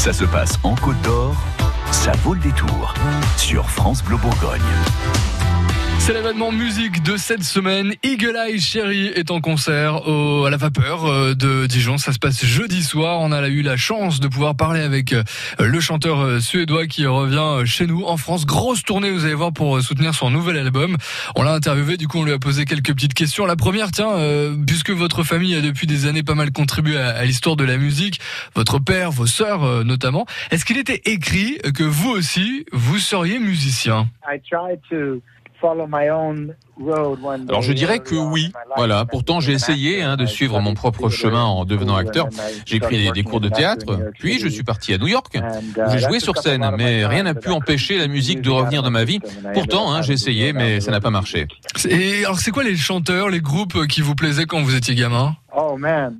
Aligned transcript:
Ça 0.00 0.14
se 0.14 0.24
passe 0.24 0.58
en 0.62 0.74
Côte 0.76 0.98
d'Or, 1.02 1.36
ça 1.92 2.12
vaut 2.24 2.32
le 2.32 2.40
détour 2.40 2.94
sur 3.36 3.68
France 3.68 4.02
Bleu 4.02 4.16
Bourgogne. 4.16 4.58
C'est 6.00 6.14
l'événement 6.14 6.50
musique 6.50 7.02
de 7.02 7.18
cette 7.18 7.44
semaine. 7.44 7.92
Eagle 8.02 8.34
Eye 8.34 8.58
Cherry 8.58 9.08
est 9.08 9.30
en 9.30 9.42
concert 9.42 10.08
au, 10.08 10.46
à 10.46 10.50
la 10.50 10.56
vapeur 10.56 11.04
euh, 11.04 11.34
de 11.34 11.66
Dijon. 11.66 11.98
Ça 11.98 12.12
se 12.12 12.18
passe 12.18 12.44
jeudi 12.44 12.82
soir. 12.82 13.20
On 13.20 13.30
a 13.32 13.46
eu 13.48 13.60
la 13.60 13.76
chance 13.76 14.18
de 14.18 14.26
pouvoir 14.26 14.56
parler 14.56 14.80
avec 14.80 15.12
euh, 15.12 15.22
le 15.60 15.78
chanteur 15.78 16.20
euh, 16.20 16.40
suédois 16.40 16.86
qui 16.86 17.06
revient 17.06 17.66
chez 17.66 17.86
nous 17.86 18.02
en 18.04 18.16
France. 18.16 18.46
Grosse 18.46 18.82
tournée, 18.82 19.10
vous 19.10 19.26
allez 19.26 19.34
voir, 19.34 19.52
pour 19.52 19.80
soutenir 19.82 20.14
son 20.14 20.30
nouvel 20.30 20.56
album. 20.56 20.96
On 21.36 21.42
l'a 21.42 21.52
interviewé, 21.52 21.98
du 21.98 22.08
coup, 22.08 22.18
on 22.18 22.24
lui 22.24 22.32
a 22.32 22.38
posé 22.38 22.64
quelques 22.64 22.94
petites 22.94 23.14
questions. 23.14 23.44
La 23.44 23.56
première, 23.56 23.90
tiens, 23.90 24.16
puisque 24.66 24.90
votre 24.90 25.22
famille 25.22 25.54
a 25.54 25.60
depuis 25.60 25.86
des 25.86 26.06
années 26.06 26.22
pas 26.22 26.34
mal 26.34 26.50
contribué 26.50 26.96
à, 26.96 27.10
à 27.10 27.24
l'histoire 27.26 27.56
de 27.56 27.64
la 27.64 27.76
musique, 27.76 28.20
votre 28.56 28.78
père, 28.78 29.10
vos 29.10 29.26
sœurs 29.26 29.84
notamment, 29.84 30.24
est-ce 30.50 30.64
qu'il 30.64 30.78
était 30.78 31.02
écrit 31.04 31.58
que 31.74 31.84
vous 31.84 32.10
aussi, 32.10 32.64
vous 32.72 32.98
seriez 32.98 33.38
musicien? 33.38 34.08
Alors 37.48 37.62
je 37.62 37.72
dirais 37.72 37.98
que 37.98 38.14
oui. 38.14 38.52
Voilà. 38.76 39.04
Pourtant 39.04 39.40
j'ai 39.40 39.52
essayé 39.52 40.02
hein, 40.02 40.16
de 40.16 40.26
suivre 40.26 40.60
mon 40.60 40.74
propre 40.74 41.08
chemin 41.08 41.44
en 41.44 41.64
devenant 41.64 41.96
acteur. 41.96 42.28
J'ai 42.64 42.80
pris 42.80 43.10
des, 43.10 43.22
cours 43.22 43.40
de 43.40 43.48
théâtre, 43.48 44.12
puis 44.18 44.38
je 44.38 44.48
suis 44.48 44.62
parti 44.62 44.94
à 44.94 44.98
New 44.98 45.08
York 45.08 45.38
où 45.76 45.90
j'ai 45.90 45.98
joué 45.98 46.20
sur 46.20 46.36
scène. 46.38 46.68
Mais 46.76 47.06
rien 47.06 47.24
n'a 47.24 47.34
pu 47.34 47.50
empêcher 47.50 47.98
la 47.98 48.08
musique 48.08 48.40
de 48.40 48.50
revenir 48.50 48.82
dans 48.82 48.90
ma 48.90 49.04
vie. 49.04 49.20
Pourtant 49.54 49.92
hein, 49.92 50.02
j'ai 50.02 50.14
essayé, 50.14 50.52
mais 50.52 50.80
ça 50.80 50.90
n'a 50.90 51.00
pas 51.00 51.10
marché. 51.10 51.46
Et 51.88 52.24
alors 52.24 52.38
c'est 52.38 52.50
quoi 52.50 52.64
les 52.64 52.76
chanteurs, 52.76 53.28
les 53.28 53.40
groupes 53.40 53.86
qui 53.86 54.00
vous 54.00 54.14
plaisaient 54.14 54.46
quand 54.46 54.62
vous 54.62 54.74
étiez 54.74 54.94
gamin? 54.94 55.36
Oh 55.56 55.76
man, 55.76 56.16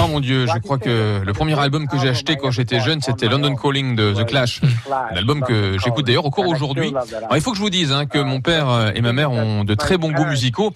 Oh 0.00 0.06
mon 0.08 0.20
dieu, 0.20 0.46
je 0.46 0.58
crois 0.58 0.78
que 0.78 1.22
le 1.24 1.32
premier 1.32 1.58
album 1.58 1.86
que 1.86 1.98
j'ai 1.98 2.08
acheté 2.08 2.36
quand 2.36 2.50
j'étais 2.50 2.80
jeune, 2.80 3.00
c'était 3.00 3.28
London 3.28 3.54
Calling 3.54 3.96
de 3.96 4.12
The 4.12 4.26
Clash. 4.26 4.60
Un 4.90 5.16
album 5.16 5.42
que 5.42 5.76
j'écoute 5.78 6.06
d'ailleurs 6.06 6.26
encore 6.26 6.46
aujourd'hui. 6.46 6.92
il 7.34 7.40
faut 7.40 7.50
que 7.52 7.56
je 7.56 7.62
vous 7.62 7.70
dise 7.70 7.92
hein, 7.92 8.06
que 8.06 8.18
mon 8.18 8.40
père 8.40 8.92
et 8.94 9.00
ma 9.00 9.12
mère 9.12 9.30
ont 9.32 9.64
de 9.64 9.74
très 9.74 9.98
bons 9.98 10.12
goûts 10.12 10.26
musicaux 10.26 10.72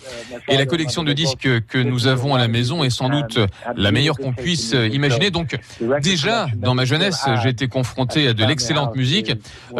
et 0.48 0.56
la 0.56 0.66
collection 0.66 1.02
de 1.02 1.12
disques 1.12 1.48
que 1.66 1.78
nous 1.78 2.06
avons 2.06 2.34
à 2.34 2.38
la 2.38 2.48
maison 2.48 2.84
est 2.84 2.90
sans 2.90 3.08
doute 3.08 3.38
la 3.76 3.90
meilleure 3.90 4.16
qu'on 4.16 4.32
puisse 4.32 4.74
imaginer. 4.92 5.30
Donc 5.30 5.58
déjà, 6.02 6.46
dans 6.56 6.74
ma 6.74 6.84
jeunesse, 6.84 7.26
j'ai 7.42 7.50
été 7.50 7.68
confronté 7.68 8.28
à 8.28 8.34
de 8.34 8.44
l'excellente 8.44 8.96
musique. 8.96 9.32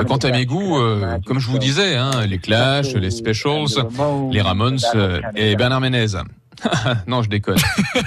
Quant 0.07 0.17
à 0.17 0.31
mes 0.31 0.47
goûts, 0.47 0.79
euh, 0.79 1.19
comme 1.27 1.39
je 1.39 1.49
vous 1.49 1.59
disais, 1.59 1.97
hein, 1.97 2.27
les 2.27 2.39
Clash, 2.39 2.95
les 2.95 3.11
Specials, 3.11 3.85
les 4.31 4.41
Ramones 4.41 4.79
et 5.37 5.57
Bernard 5.57 5.81
Menez. 5.81 6.07
non, 7.07 7.23
je 7.23 7.29
déconne. 7.29 7.59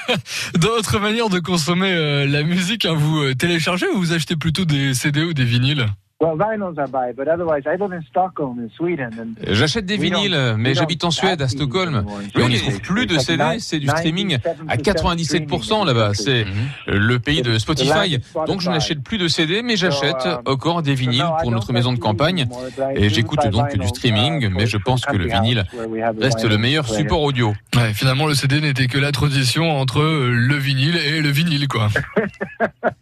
D'autres 0.56 1.00
manières 1.00 1.30
de 1.30 1.40
consommer 1.40 1.92
euh, 1.92 2.26
la 2.26 2.44
musique, 2.44 2.86
hein, 2.86 2.94
vous 2.94 3.22
euh, 3.22 3.36
téléchargez 3.36 3.88
ou 3.90 3.98
vous 3.98 4.14
achetez 4.14 4.36
plutôt 4.36 4.66
des 4.66 4.94
CD 4.94 5.24
ou 5.24 5.34
des 5.34 5.46
vinyles? 5.46 5.88
J'achète 9.48 9.86
des 9.86 9.98
vinyles, 9.98 10.56
mais 10.58 10.74
j'habite 10.74 11.04
en 11.04 11.12
Suède, 11.12 11.42
à 11.42 11.48
Stockholm, 11.48 12.06
et 12.38 12.42
on 12.42 12.50
n'y 12.50 12.60
trouve 12.60 12.80
plus 12.82 13.08
de 13.08 13.18
CD, 13.18 13.58
c'est 13.60 13.80
du 13.80 13.88
streaming 13.88 14.38
à 14.68 14.78
97% 14.78 15.86
là-bas. 15.86 16.12
C'est 16.14 16.46
le 16.88 17.20
pays 17.20 17.42
de 17.42 17.58
Spotify. 17.58 18.20
Donc 18.48 18.62
je 18.62 18.70
n'achète 18.70 19.04
plus 19.04 19.18
de 19.18 19.28
CD, 19.28 19.62
mais 19.64 19.76
j'achète 19.76 20.26
um, 20.26 20.42
encore 20.46 20.82
des 20.82 20.94
vinyles 20.94 21.26
pour 21.42 21.52
notre 21.52 21.74
maison 21.74 21.94
de 21.94 22.00
campagne. 22.00 22.48
Et 22.96 23.10
j'écoute 23.10 23.48
donc 23.48 23.76
du 23.78 23.88
streaming, 23.88 24.50
mais 24.50 24.68
je 24.68 24.78
pense 24.78 25.06
que 25.06 25.16
le 25.16 25.26
vinyle 25.26 25.66
reste 26.20 26.46
le 26.46 26.58
meilleur 26.58 26.88
support 26.88 27.22
audio. 27.22 27.54
finalement, 27.94 28.28
le 28.28 28.36
CD 28.36 28.62
n'était 28.62 28.88
que 28.88 28.98
la 28.98 29.12
transition 29.12 29.72
entre 29.72 30.02
le 30.02 30.56
vinyle 30.56 30.98
et 30.98 31.22
le 31.22 31.30
vinyle, 31.30 31.68
quoi. 31.68 31.90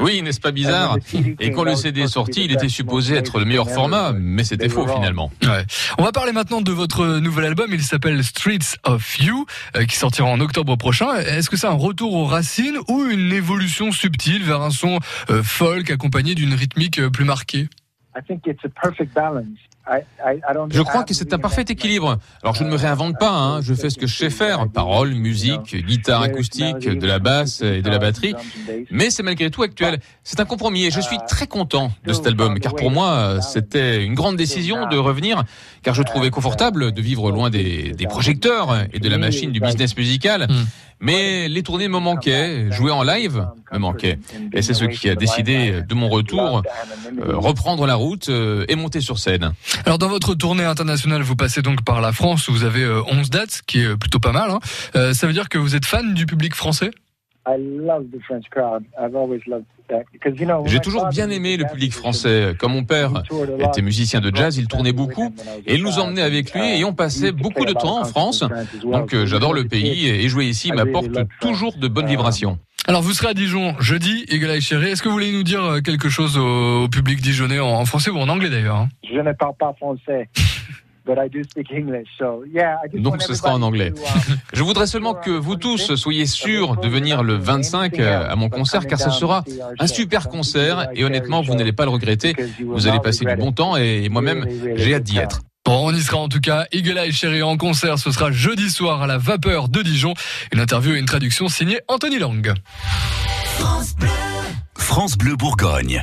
Oui, 0.00 0.22
n'est-ce 0.22 0.40
pas 0.40 0.50
bizarre? 0.52 0.96
Et 1.40 1.50
quand 1.50 1.64
le 1.64 1.74
CD 1.74 2.02
est 2.02 2.08
sorti, 2.08 2.44
il 2.44 2.52
était 2.52 2.68
supposé 2.68 3.16
être 3.16 3.38
le 3.38 3.44
meilleur 3.44 3.70
format, 3.70 4.12
mais 4.12 4.44
c'était 4.44 4.68
faux 4.68 4.86
finalement. 4.86 5.30
On 5.98 6.04
va 6.04 6.12
parler 6.12 6.32
maintenant 6.32 6.60
de 6.60 6.72
votre 6.72 7.18
nouvel 7.18 7.46
album, 7.46 7.68
il 7.72 7.82
s'appelle 7.82 8.22
Streets 8.22 8.76
of 8.84 9.18
You, 9.20 9.46
euh, 9.76 9.84
qui 9.84 9.96
sortira 9.96 10.28
en 10.28 10.40
octobre 10.40 10.76
prochain. 10.76 11.14
Est-ce 11.16 11.50
que 11.50 11.56
c'est 11.56 11.66
un 11.66 11.72
retour 11.72 12.14
aux 12.14 12.24
racines 12.24 12.78
ou 12.88 13.04
une 13.04 13.32
évolution 13.32 13.92
subtile 13.92 14.44
vers 14.44 14.62
un 14.62 14.70
son 14.70 14.98
euh, 15.30 15.42
folk 15.42 15.90
accompagné 15.90 16.34
d'une 16.34 16.54
rythmique 16.54 16.98
euh, 16.98 17.10
plus 17.10 17.24
marquée? 17.24 17.68
Je 20.70 20.82
crois 20.82 21.04
que 21.04 21.14
c'est 21.14 21.32
un 21.32 21.38
parfait 21.38 21.64
équilibre. 21.68 22.18
Alors 22.42 22.54
je 22.54 22.64
ne 22.64 22.70
me 22.70 22.76
réinvente 22.76 23.18
pas, 23.18 23.30
hein. 23.30 23.60
je 23.62 23.74
fais 23.74 23.90
ce 23.90 23.98
que 23.98 24.06
je 24.06 24.16
sais 24.16 24.30
faire, 24.30 24.68
paroles, 24.68 25.14
musique, 25.14 25.76
guitare 25.76 26.22
acoustique, 26.22 26.88
de 26.88 27.06
la 27.06 27.18
basse 27.18 27.62
et 27.62 27.82
de 27.82 27.90
la 27.90 27.98
batterie, 27.98 28.34
mais 28.90 29.10
c'est 29.10 29.22
malgré 29.22 29.50
tout 29.50 29.62
actuel. 29.62 30.00
C'est 30.24 30.40
un 30.40 30.44
compromis 30.44 30.84
et 30.84 30.90
je 30.90 31.00
suis 31.00 31.18
très 31.28 31.46
content 31.46 31.90
de 32.04 32.12
cet 32.12 32.26
album, 32.26 32.58
car 32.58 32.74
pour 32.74 32.90
moi 32.90 33.40
c'était 33.40 34.04
une 34.04 34.14
grande 34.14 34.36
décision 34.36 34.88
de 34.88 34.96
revenir, 34.96 35.44
car 35.82 35.94
je 35.94 36.02
trouvais 36.02 36.30
confortable 36.30 36.92
de 36.92 37.02
vivre 37.02 37.30
loin 37.30 37.50
des, 37.50 37.92
des 37.92 38.06
projecteurs 38.06 38.76
et 38.92 38.98
de 38.98 39.08
la 39.08 39.18
machine 39.18 39.52
du 39.52 39.60
business 39.60 39.96
musical. 39.96 40.46
Hmm. 40.48 40.64
Mais 41.00 41.48
les 41.48 41.62
tournées 41.62 41.86
me 41.88 42.00
manquaient, 42.00 42.72
jouer 42.72 42.90
en 42.90 43.04
live 43.04 43.46
me 43.72 43.78
manquait. 43.78 44.18
Et 44.52 44.62
c'est 44.62 44.74
ce 44.74 44.84
qui 44.84 45.08
a 45.08 45.14
décidé 45.14 45.82
de 45.86 45.94
mon 45.94 46.08
retour, 46.08 46.62
euh, 47.22 47.36
reprendre 47.36 47.86
la 47.86 47.94
route 47.94 48.28
euh, 48.30 48.64
et 48.68 48.74
monter 48.74 49.00
sur 49.00 49.18
scène. 49.18 49.52
Alors 49.84 49.98
dans 49.98 50.08
votre 50.08 50.34
tournée 50.34 50.64
internationale, 50.64 51.22
vous 51.22 51.36
passez 51.36 51.62
donc 51.62 51.84
par 51.84 52.00
la 52.00 52.12
France, 52.12 52.48
vous 52.48 52.64
avez 52.64 52.86
11 52.86 53.04
euh, 53.06 53.22
dates, 53.30 53.50
ce 53.50 53.62
qui 53.62 53.80
est 53.80 53.96
plutôt 53.96 54.20
pas 54.20 54.32
mal. 54.32 54.50
Hein. 54.50 55.12
ça 55.14 55.26
veut 55.26 55.32
dire 55.32 55.48
que 55.48 55.58
vous 55.58 55.74
êtes 55.74 55.84
fan 55.84 56.14
du 56.14 56.26
public 56.26 56.54
français? 56.54 56.90
J'ai 60.66 60.80
toujours 60.80 61.06
bien 61.08 61.30
aimé 61.30 61.56
le 61.56 61.64
public 61.64 61.94
français. 61.94 62.54
Comme 62.58 62.72
mon 62.72 62.84
père 62.84 63.22
était 63.58 63.80
musicien 63.80 64.20
de 64.20 64.34
jazz, 64.34 64.58
il 64.58 64.68
tournait 64.68 64.92
beaucoup 64.92 65.32
et 65.66 65.76
il 65.76 65.82
nous 65.82 65.98
emmenait 65.98 66.22
avec 66.22 66.52
lui 66.52 66.78
et 66.78 66.84
on 66.84 66.92
passait 66.92 67.32
beaucoup 67.32 67.64
de 67.64 67.72
temps 67.72 68.00
en 68.00 68.04
France. 68.04 68.44
Donc 68.82 69.14
euh, 69.14 69.24
j'adore 69.24 69.54
le 69.54 69.64
pays 69.64 70.08
et 70.08 70.28
jouer 70.28 70.46
ici 70.46 70.72
m'apporte 70.72 71.18
toujours 71.40 71.74
de 71.76 71.88
bonnes 71.88 72.06
vibrations. 72.06 72.58
Alors 72.88 73.02
vous 73.02 73.12
serez 73.12 73.28
à 73.28 73.34
Dijon 73.34 73.74
jeudi, 73.80 74.24
Eagle 74.30 74.62
Chéri. 74.62 74.86
Est-ce 74.86 75.02
que 75.02 75.08
vous 75.08 75.12
voulez 75.12 75.30
nous 75.30 75.42
dire 75.42 75.62
euh, 75.62 75.80
quelque 75.80 76.08
chose 76.08 76.38
au, 76.38 76.88
public 76.88 77.20
dijonnais 77.20 77.60
en 77.60 77.84
français 77.84 78.10
ou 78.10 78.16
en 78.16 78.30
anglais 78.30 78.48
d'ailleurs 78.48 78.76
hein? 78.76 78.88
Je 79.04 79.18
ne 79.20 79.30
parle 79.32 79.54
pas 79.58 79.74
français. 79.74 80.30
Donc 82.94 83.20
ce 83.20 83.34
sera 83.34 83.54
en 83.54 83.60
anglais. 83.60 83.90
Um, 83.90 84.36
Je 84.54 84.62
voudrais 84.62 84.86
seulement 84.86 85.12
que 85.12 85.30
vous 85.30 85.56
tous 85.56 85.94
soyez 85.96 86.24
sûrs 86.24 86.78
de 86.78 86.88
venir 86.88 87.22
le 87.22 87.34
25 87.34 87.98
euh, 87.98 88.26
à 88.26 88.36
mon 88.36 88.48
concert 88.48 88.86
car 88.86 88.98
ce 88.98 89.10
sera 89.10 89.44
un 89.78 89.86
super 89.86 90.30
concert 90.30 90.88
et 90.94 91.04
honnêtement 91.04 91.42
vous 91.42 91.54
n'allez 91.54 91.72
pas 91.72 91.84
le 91.84 91.90
regretter. 91.90 92.34
Vous 92.64 92.86
allez 92.86 93.00
passer 93.00 93.26
du 93.26 93.36
bon 93.36 93.52
temps 93.52 93.76
et 93.76 94.08
moi-même 94.08 94.46
j'ai 94.76 94.94
hâte 94.94 95.02
d'y 95.02 95.18
être. 95.18 95.42
Bon, 95.68 95.88
on 95.88 95.94
y 95.94 96.00
sera 96.00 96.16
en 96.16 96.30
tout 96.30 96.40
cas. 96.40 96.64
Eagle 96.72 96.96
Eye 96.96 97.12
Chéri 97.12 97.42
en 97.42 97.58
concert, 97.58 97.98
ce 97.98 98.10
sera 98.10 98.32
jeudi 98.32 98.70
soir 98.70 99.02
à 99.02 99.06
la 99.06 99.18
Vapeur 99.18 99.68
de 99.68 99.82
Dijon. 99.82 100.14
Une 100.50 100.60
interview 100.60 100.94
et 100.94 100.98
une 100.98 101.04
traduction 101.04 101.50
signée 101.50 101.78
Anthony 101.88 102.18
Lang. 102.18 102.54
France 104.74 105.18
Bleu 105.18 105.36
Bourgogne. 105.36 105.96